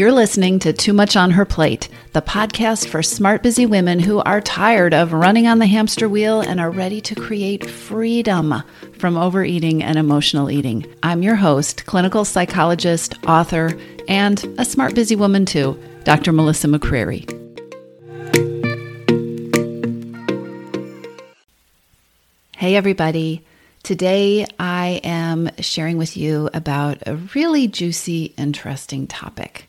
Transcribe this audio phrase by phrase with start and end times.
[0.00, 4.20] You're listening to Too Much on Her Plate, the podcast for smart, busy women who
[4.20, 8.62] are tired of running on the hamster wheel and are ready to create freedom
[8.96, 10.86] from overeating and emotional eating.
[11.02, 13.78] I'm your host, clinical psychologist, author,
[14.08, 16.32] and a smart, busy woman too, Dr.
[16.32, 17.28] Melissa McCreery.
[22.56, 23.44] Hey, everybody.
[23.82, 29.66] Today, I am sharing with you about a really juicy, interesting topic.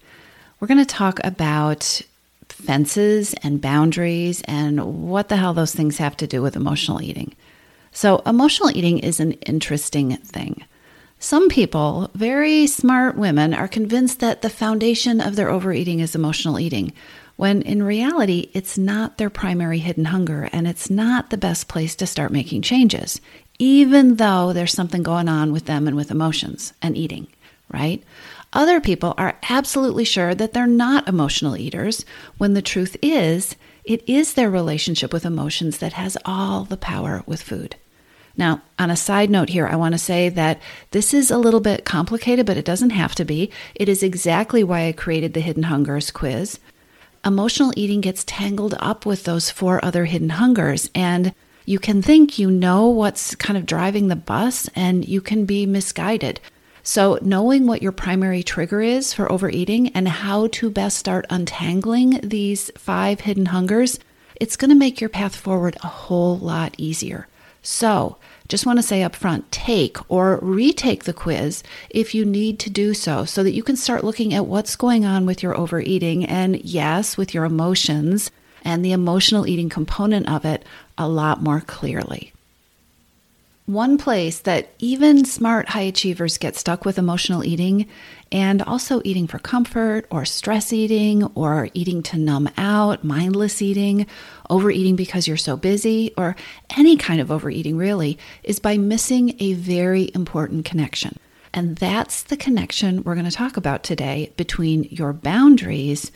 [0.62, 2.04] We're going to talk about
[2.48, 7.34] fences and boundaries and what the hell those things have to do with emotional eating.
[7.92, 10.64] So, emotional eating is an interesting thing.
[11.18, 16.60] Some people, very smart women, are convinced that the foundation of their overeating is emotional
[16.60, 16.94] eating,
[17.38, 21.96] when in reality, it's not their primary hidden hunger and it's not the best place
[21.96, 23.20] to start making changes,
[23.58, 27.26] even though there's something going on with them and with emotions and eating,
[27.74, 28.04] right?
[28.54, 32.04] Other people are absolutely sure that they're not emotional eaters,
[32.38, 37.24] when the truth is, it is their relationship with emotions that has all the power
[37.26, 37.78] with food.
[38.36, 41.60] Now, on a side note here, I want to say that this is a little
[41.60, 43.52] bit complicated, but it doesn't have to be.
[43.76, 46.60] It is exactly why I created the Hidden Hungers quiz.
[47.24, 51.34] Emotional eating gets tangled up with those four other hidden hungers, and
[51.66, 55.66] you can think you know what's kind of driving the bus, and you can be
[55.66, 56.40] misguided.
[56.84, 62.20] So, knowing what your primary trigger is for overeating and how to best start untangling
[62.24, 64.00] these five hidden hungers,
[64.36, 67.28] it's going to make your path forward a whole lot easier.
[67.62, 72.58] So, just want to say up front take or retake the quiz if you need
[72.60, 75.56] to do so, so that you can start looking at what's going on with your
[75.56, 78.32] overeating and, yes, with your emotions
[78.64, 80.66] and the emotional eating component of it
[80.98, 82.34] a lot more clearly.
[83.68, 87.88] One place that even smart high achievers get stuck with emotional eating
[88.32, 94.08] and also eating for comfort or stress eating or eating to numb out, mindless eating,
[94.50, 96.36] overeating because you're so busy, or
[96.76, 101.18] any kind of overeating really, is by missing a very important connection.
[101.54, 106.12] And that's the connection we're going to talk about today between your boundaries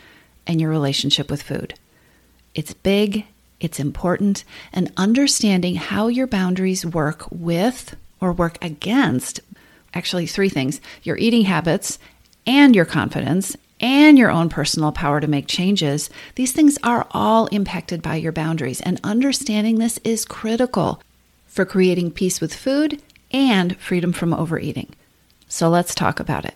[0.47, 1.75] and your relationship with food.
[2.53, 3.25] It's big
[3.59, 4.43] it's important,
[4.73, 9.39] and understanding how your boundaries work with or work against
[9.93, 11.97] actually three things your eating habits
[12.45, 16.09] and your confidence and your own personal power to make changes.
[16.35, 21.01] These things are all impacted by your boundaries, and understanding this is critical
[21.47, 23.01] for creating peace with food
[23.31, 24.93] and freedom from overeating.
[25.47, 26.55] So let's talk about it.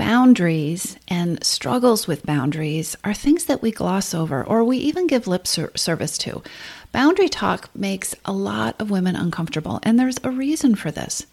[0.00, 5.26] Boundaries and struggles with boundaries are things that we gloss over or we even give
[5.26, 6.42] lip ser- service to.
[6.90, 11.26] Boundary talk makes a lot of women uncomfortable, and there's a reason for this.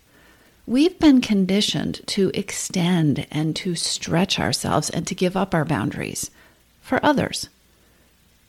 [0.65, 6.29] We've been conditioned to extend and to stretch ourselves and to give up our boundaries
[6.81, 7.47] for others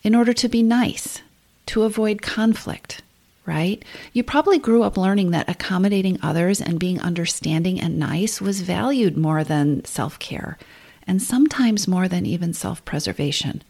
[0.02, 1.22] in order to be nice,
[1.66, 3.02] to avoid conflict,
[3.48, 3.82] right?
[4.12, 9.16] You probably grew up learning that accommodating others and being understanding and nice was valued
[9.16, 10.58] more than self care,
[11.06, 13.62] and sometimes more than even self preservation.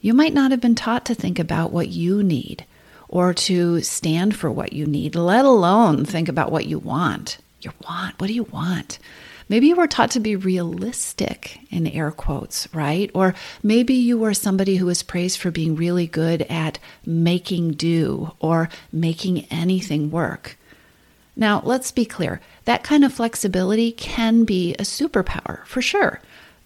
[0.00, 2.64] You might not have been taught to think about what you need
[3.06, 7.36] or to stand for what you need, let alone think about what you want.
[7.60, 8.98] You want, what do you want?
[9.50, 13.10] Maybe you were taught to be realistic in air quotes, right?
[13.14, 13.34] Or
[13.64, 18.68] maybe you were somebody who was praised for being really good at making do or
[18.92, 20.56] making anything work.
[21.34, 26.20] Now, let's be clear that kind of flexibility can be a superpower for sure,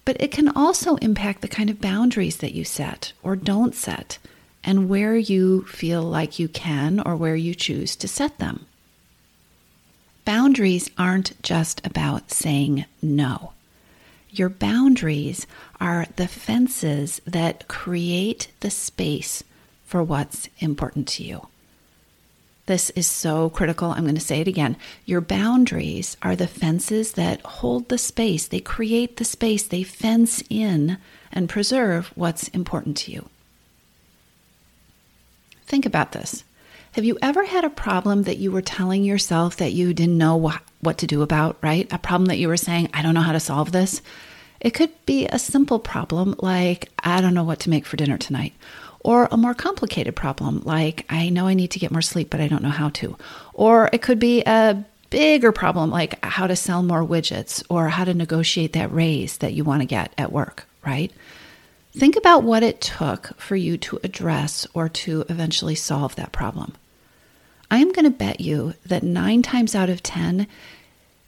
[0.05, 4.19] but it can also impact the kind of boundaries that you set or don't set
[4.63, 8.67] and where you feel like you can or where you choose to set them.
[10.25, 13.53] Boundaries aren't just about saying no.
[14.31, 15.45] Your boundaries
[15.79, 19.43] are the fences that create the space
[19.85, 21.47] for what's important to you.
[22.65, 23.91] This is so critical.
[23.91, 24.77] I'm going to say it again.
[25.05, 30.43] Your boundaries are the fences that hold the space, they create the space, they fence
[30.49, 30.97] in
[31.31, 33.29] and preserve what's important to you.
[35.65, 36.43] Think about this.
[36.95, 40.47] Have you ever had a problem that you were telling yourself that you didn't know
[40.47, 41.91] wh- what to do about, right?
[41.91, 44.01] A problem that you were saying, I don't know how to solve this?
[44.61, 48.17] It could be a simple problem like, I don't know what to make for dinner
[48.17, 48.53] tonight.
[49.01, 52.39] Or a more complicated problem like, I know I need to get more sleep, but
[52.39, 53.17] I don't know how to.
[53.53, 58.05] Or it could be a bigger problem like how to sell more widgets or how
[58.05, 61.11] to negotiate that raise that you want to get at work, right?
[61.91, 66.73] Think about what it took for you to address or to eventually solve that problem.
[67.69, 70.47] I am going to bet you that nine times out of 10,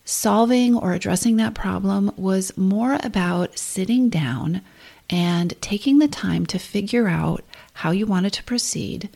[0.05, 4.61] solving or addressing that problem was more about sitting down
[5.09, 7.43] and taking the time to figure out
[7.73, 9.09] how you wanted to proceed,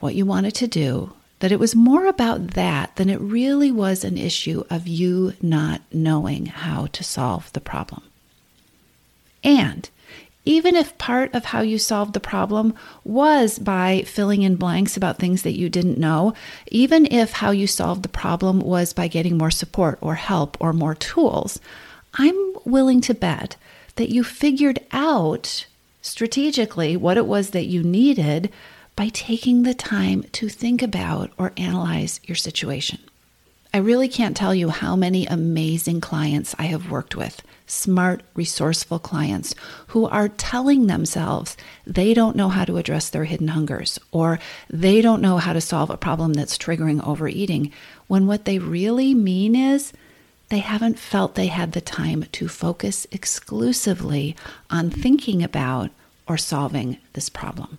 [0.00, 4.04] what you wanted to do, that it was more about that than it really was
[4.04, 8.02] an issue of you not knowing how to solve the problem.
[9.44, 9.88] And
[10.46, 12.72] even if part of how you solved the problem
[13.04, 16.32] was by filling in blanks about things that you didn't know,
[16.68, 20.72] even if how you solved the problem was by getting more support or help or
[20.72, 21.60] more tools,
[22.14, 23.56] I'm willing to bet
[23.96, 25.66] that you figured out
[26.00, 28.50] strategically what it was that you needed
[28.94, 33.00] by taking the time to think about or analyze your situation.
[33.72, 38.98] I really can't tell you how many amazing clients I have worked with smart, resourceful
[38.98, 39.54] clients
[39.88, 44.38] who are telling themselves they don't know how to address their hidden hungers or
[44.70, 47.72] they don't know how to solve a problem that's triggering overeating,
[48.06, 49.92] when what they really mean is
[50.48, 54.36] they haven't felt they had the time to focus exclusively
[54.70, 55.90] on thinking about
[56.28, 57.78] or solving this problem.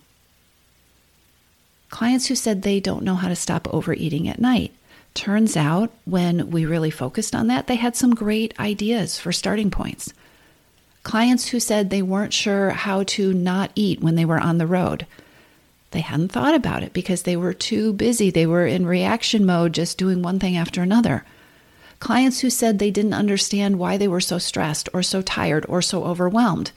[1.88, 4.72] Clients who said they don't know how to stop overeating at night
[5.18, 9.68] Turns out, when we really focused on that, they had some great ideas for starting
[9.68, 10.12] points.
[11.02, 14.66] Clients who said they weren't sure how to not eat when they were on the
[14.66, 15.06] road.
[15.90, 18.30] They hadn't thought about it because they were too busy.
[18.30, 21.24] They were in reaction mode, just doing one thing after another.
[21.98, 25.82] Clients who said they didn't understand why they were so stressed or so tired or
[25.82, 26.70] so overwhelmed.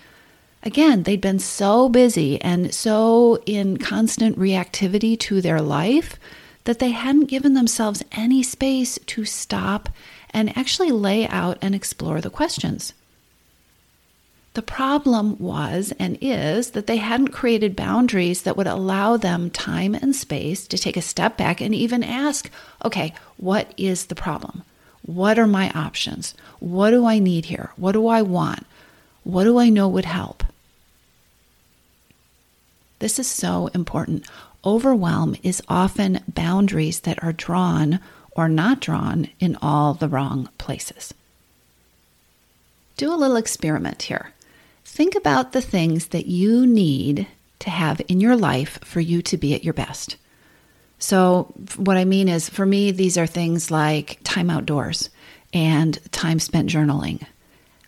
[0.64, 6.18] Again, they'd been so busy and so in constant reactivity to their life
[6.63, 9.90] that they hadn't given themselves any space to stop
[10.31, 12.94] and actually lay out and explore the questions.
[14.54, 19.96] The problem was and is that they hadn't created boundaries that would allow them time
[19.96, 22.50] and space to take a step back and even ask,
[22.84, 24.64] okay, what is the problem?
[25.04, 26.36] What are my options?
[26.60, 27.72] What do I need here?
[27.78, 28.66] What do I want?
[29.24, 30.44] What do I know would help?
[33.00, 34.25] This is so important.
[34.63, 38.00] Overwhelm is often boundaries that are drawn
[38.31, 41.13] or not drawn in all the wrong places.
[42.98, 44.31] Do a little experiment here.
[44.86, 47.28] Think about the things that you need
[47.60, 50.18] to have in your life for you to be at your best.
[51.00, 55.10] So, what I mean is, for me, these are things like time outdoors
[55.52, 57.25] and time spent journaling.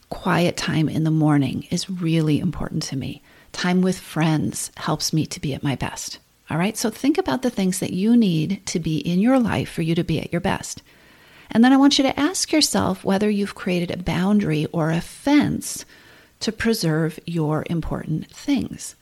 [0.09, 3.21] Quiet time in the morning is really important to me.
[3.51, 6.17] Time with friends helps me to be at my best.
[6.49, 9.69] All right, so think about the things that you need to be in your life
[9.69, 10.83] for you to be at your best.
[11.49, 15.01] And then I want you to ask yourself whether you've created a boundary or a
[15.01, 15.85] fence
[16.41, 18.95] to preserve your important things.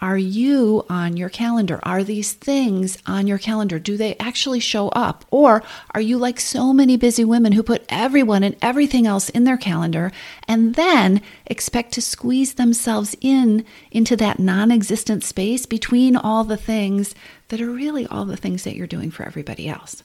[0.00, 1.78] Are you on your calendar?
[1.82, 3.78] Are these things on your calendar?
[3.78, 5.26] Do they actually show up?
[5.30, 5.62] Or
[5.94, 9.58] are you like so many busy women who put everyone and everything else in their
[9.58, 10.10] calendar
[10.48, 16.56] and then expect to squeeze themselves in into that non existent space between all the
[16.56, 17.14] things
[17.48, 20.02] that are really all the things that you're doing for everybody else?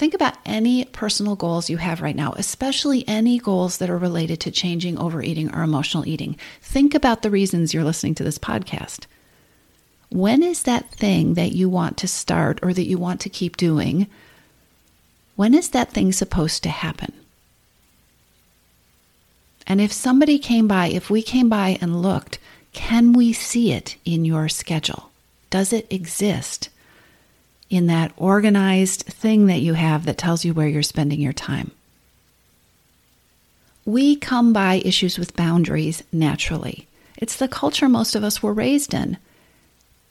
[0.00, 4.40] Think about any personal goals you have right now, especially any goals that are related
[4.40, 6.38] to changing overeating or emotional eating.
[6.62, 9.04] Think about the reasons you're listening to this podcast.
[10.08, 13.58] When is that thing that you want to start or that you want to keep
[13.58, 14.06] doing?
[15.36, 17.12] When is that thing supposed to happen?
[19.66, 22.38] And if somebody came by, if we came by and looked,
[22.72, 25.10] can we see it in your schedule?
[25.50, 26.70] Does it exist?
[27.70, 31.70] In that organized thing that you have that tells you where you're spending your time.
[33.86, 36.86] We come by issues with boundaries naturally.
[37.16, 39.16] It's the culture most of us were raised in.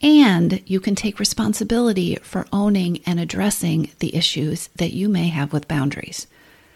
[0.02, 5.52] And you can take responsibility for owning and addressing the issues that you may have
[5.52, 6.26] with boundaries.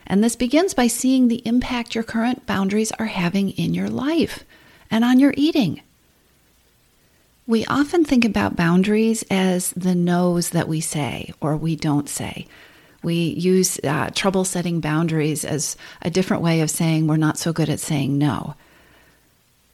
[0.06, 4.44] And this begins by seeing the impact your current boundaries are having in your life
[4.90, 5.80] and on your eating.
[7.46, 12.46] We often think about boundaries as the no's that we say or we don't say.
[13.02, 17.52] We use uh, trouble setting boundaries as a different way of saying we're not so
[17.52, 18.54] good at saying no.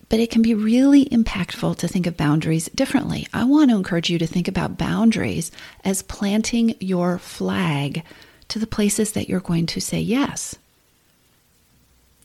[0.09, 3.29] But it can be really impactful to think of boundaries differently.
[3.33, 5.53] I want to encourage you to think about boundaries
[5.85, 8.03] as planting your flag
[8.49, 10.57] to the places that you're going to say yes.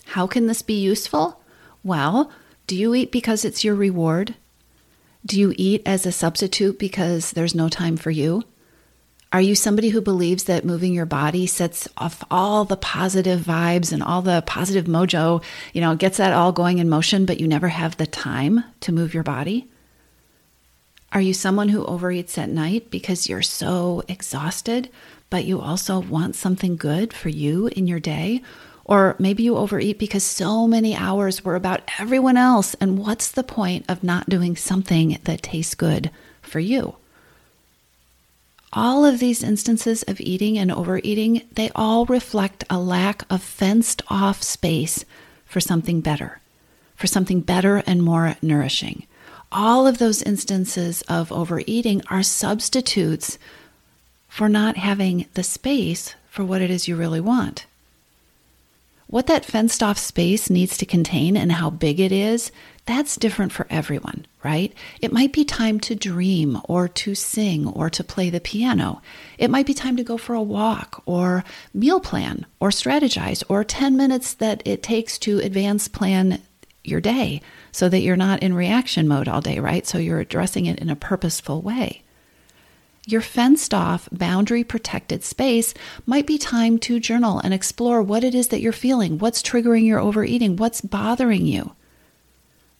[0.05, 1.39] How can this be useful?
[1.83, 2.31] Well,
[2.65, 4.33] do you eat because it's your reward?
[5.25, 8.43] Do you eat as a substitute because there's no time for you?
[9.33, 13.91] Are you somebody who believes that moving your body sets off all the positive vibes
[13.91, 17.47] and all the positive mojo, you know, gets that all going in motion, but you
[17.47, 19.67] never have the time to move your body?
[21.11, 24.89] Are you someone who overeats at night because you're so exhausted
[25.29, 28.41] but you also want something good for you in your day.
[28.85, 32.75] Or maybe you overeat because so many hours were about everyone else.
[32.75, 36.11] And what's the point of not doing something that tastes good
[36.43, 36.95] for you?
[38.71, 44.01] All of these instances of eating and overeating, they all reflect a lack of fenced
[44.07, 45.03] off space
[45.45, 46.41] for something better,
[46.95, 49.07] for something better and more nourishing.
[49.51, 53.39] All of those instances of overeating are substitutes
[54.27, 57.65] for not having the space for what it is you really want.
[59.07, 62.51] What that fenced off space needs to contain and how big it is,
[62.85, 64.73] that's different for everyone, right?
[64.99, 69.01] It might be time to dream or to sing or to play the piano.
[69.37, 71.43] It might be time to go for a walk or
[71.73, 76.41] meal plan or strategize or 10 minutes that it takes to advance plan
[76.83, 79.85] your day so that you're not in reaction mode all day, right?
[79.85, 82.01] So you're addressing it in a purposeful way.
[83.07, 85.75] Your fenced off, boundary protected space
[86.07, 89.85] might be time to journal and explore what it is that you're feeling, what's triggering
[89.85, 91.75] your overeating, what's bothering you.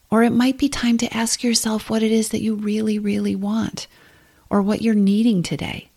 [0.10, 3.36] Or it might be time to ask yourself what it is that you really, really
[3.36, 3.86] want
[4.50, 5.90] or what you're needing today.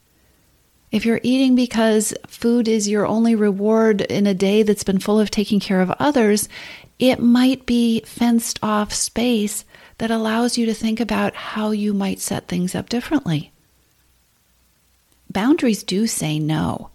[0.90, 5.20] If you're eating because food is your only reward in a day that's been full
[5.20, 6.49] of taking care of others,
[6.99, 9.64] it might be fenced off space
[9.99, 13.52] that allows you to think about how you might set things up differently.
[15.30, 16.90] Boundaries do say no,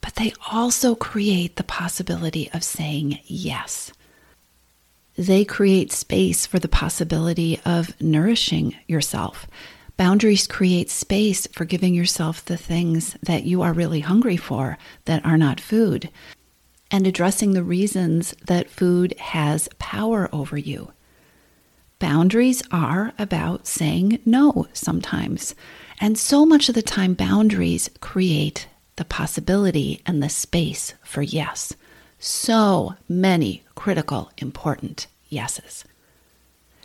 [0.00, 3.92] but they also create the possibility of saying yes.
[5.16, 9.46] They create space for the possibility of nourishing yourself.
[9.96, 15.24] Boundaries create space for giving yourself the things that you are really hungry for that
[15.24, 16.10] are not food,
[16.90, 20.92] and addressing the reasons that food has power over you.
[22.00, 25.54] Boundaries are about saying no sometimes.
[26.00, 31.72] And so much of the time, boundaries create the possibility and the space for yes.
[32.18, 35.84] So many critical, important yeses.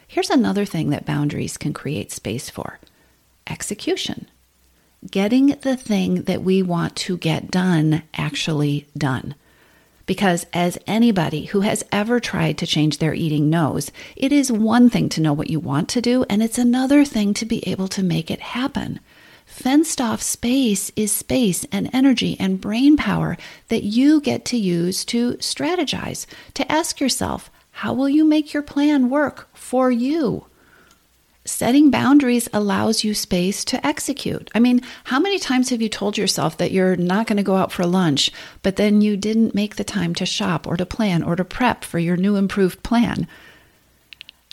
[0.08, 2.80] Here's another thing that boundaries can create space for
[3.48, 4.28] execution.
[5.10, 9.36] Getting the thing that we want to get done actually done.
[10.10, 14.90] Because, as anybody who has ever tried to change their eating knows, it is one
[14.90, 17.88] thing to know what you want to do, and it's another thing to be able
[17.90, 19.02] to make it happen.
[19.46, 23.38] Fenced off space is space and energy and brain power
[23.68, 26.26] that you get to use to strategize,
[26.56, 30.48] to ask yourself, how will you make your plan work for you?
[31.50, 34.50] Setting boundaries allows you space to execute.
[34.54, 37.56] I mean, how many times have you told yourself that you're not going to go
[37.56, 41.24] out for lunch, but then you didn't make the time to shop or to plan
[41.24, 43.28] or to prep for your new improved plan?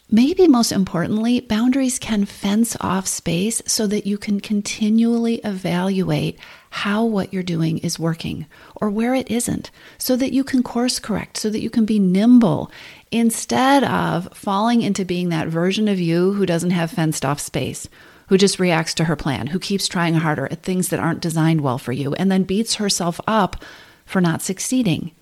[0.08, 6.38] Maybe most importantly, boundaries can fence off space so that you can continually evaluate
[6.70, 11.00] how what you're doing is working or where it isn't, so that you can course
[11.00, 12.70] correct, so that you can be nimble
[13.10, 17.88] instead of falling into being that version of you who doesn't have fenced off space,
[18.28, 21.60] who just reacts to her plan, who keeps trying harder at things that aren't designed
[21.60, 23.62] well for you, and then beats herself up
[24.04, 25.12] for not succeeding.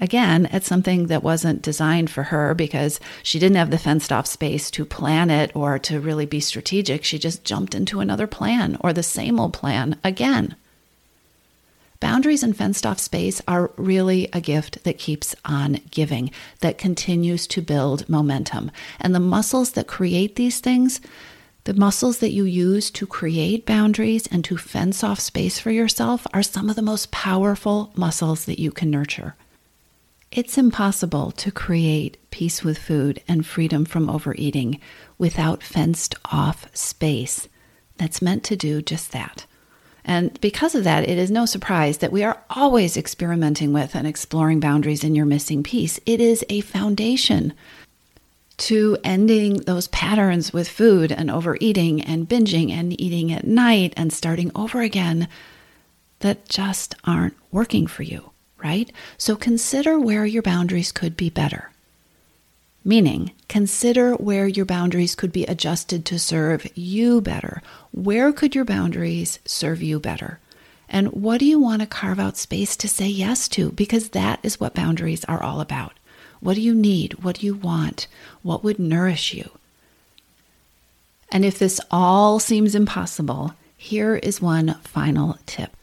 [0.00, 4.26] Again, at something that wasn't designed for her because she didn't have the fenced off
[4.26, 7.04] space to plan it or to really be strategic.
[7.04, 10.56] She just jumped into another plan or the same old plan again.
[12.00, 16.30] Boundaries and fenced off space are really a gift that keeps on giving,
[16.60, 18.70] that continues to build momentum.
[18.98, 21.02] And the muscles that create these things,
[21.64, 26.26] the muscles that you use to create boundaries and to fence off space for yourself,
[26.32, 29.36] are some of the most powerful muscles that you can nurture.
[30.32, 34.80] It's impossible to create peace with food and freedom from overeating
[35.18, 37.48] without fenced off space
[37.98, 39.44] that's meant to do just that.
[40.10, 44.08] And because of that, it is no surprise that we are always experimenting with and
[44.08, 46.00] exploring boundaries in your missing piece.
[46.04, 47.52] It is a foundation
[48.56, 54.12] to ending those patterns with food and overeating and binging and eating at night and
[54.12, 55.28] starting over again
[56.18, 58.90] that just aren't working for you, right?
[59.16, 61.69] So consider where your boundaries could be better.
[62.84, 67.62] Meaning, consider where your boundaries could be adjusted to serve you better.
[67.92, 70.38] Where could your boundaries serve you better?
[70.88, 73.70] And what do you want to carve out space to say yes to?
[73.72, 75.92] Because that is what boundaries are all about.
[76.40, 77.22] What do you need?
[77.22, 78.06] What do you want?
[78.42, 79.50] What would nourish you?
[81.30, 85.76] And if this all seems impossible, here is one final tip.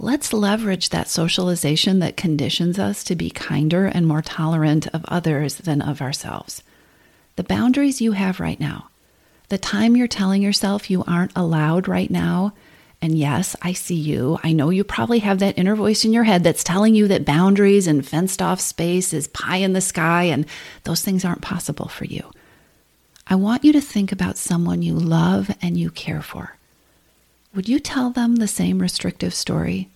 [0.00, 5.56] Let's leverage that socialization that conditions us to be kinder and more tolerant of others
[5.56, 6.62] than of ourselves.
[7.34, 8.90] The boundaries you have right now,
[9.48, 12.52] the time you're telling yourself you aren't allowed right now,
[13.00, 14.38] And yes, I see you.
[14.42, 17.24] I know you probably have that inner voice in your head that's telling you that
[17.24, 20.46] boundaries and fenced off space is pie in the sky and
[20.82, 22.30] those things aren't possible for you.
[23.26, 26.57] I want you to think about someone you love and you care for.
[27.54, 29.88] Would you tell them the same restrictive story?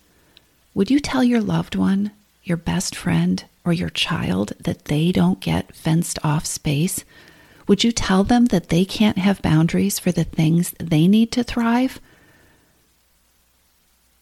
[0.73, 2.11] Would you tell your loved one,
[2.43, 7.05] your best friend, or your child that they don't get fenced off space?
[7.67, 11.43] Would you tell them that they can't have boundaries for the things they need to
[11.43, 12.01] thrive?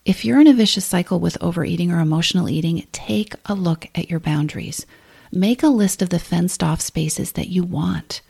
[0.03, 4.09] If you're in a vicious cycle with overeating or emotional eating, take a look at
[4.09, 4.85] your boundaries.
[5.31, 8.21] Make a list of the fenced off spaces that you want.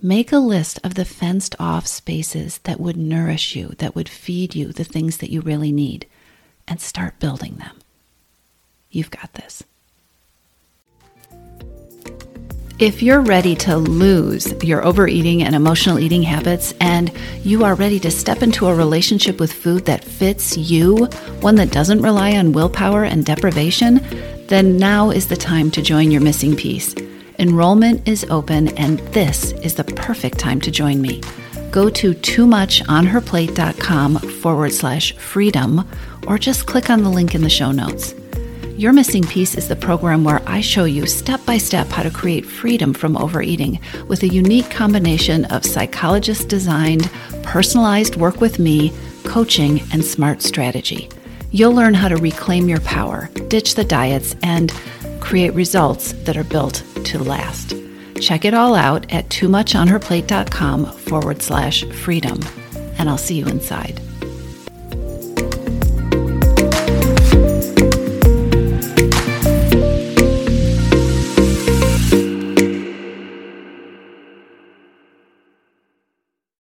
[0.00, 4.54] Make a list of the fenced off spaces that would nourish you, that would feed
[4.54, 6.06] you the things that you really need,
[6.68, 7.80] and start building them.
[8.92, 9.64] You've got this.
[12.78, 17.10] If you're ready to lose your overeating and emotional eating habits and
[17.42, 21.06] you are ready to step into a relationship with food that fits you,
[21.40, 23.96] one that doesn't rely on willpower and deprivation,
[24.46, 26.94] then now is the time to join your missing piece.
[27.40, 31.22] Enrollment is open and this is the perfect time to join me.
[31.70, 35.88] Go to too much on her plate.com forward slash freedom
[36.26, 38.14] or just click on the link in the show notes.
[38.76, 42.10] Your Missing Piece is the program where I show you step by step how to
[42.10, 43.78] create freedom from overeating
[44.08, 47.08] with a unique combination of psychologist designed,
[47.44, 48.92] personalized work with me,
[49.24, 51.08] coaching, and smart strategy.
[51.50, 54.70] You'll learn how to reclaim your power, ditch the diets, and
[55.28, 57.74] create results that are built to last.
[58.18, 62.40] Check it all out at too much on her plate.com forward slash freedom,
[62.96, 64.00] and I'll see you inside.